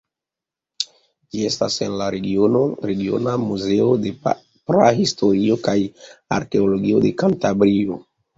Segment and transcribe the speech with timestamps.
[1.35, 5.77] Ĝi estas en la Regiona Muzeo de Prahistorio kaj
[6.41, 8.01] Arkeologio de Kantabrio.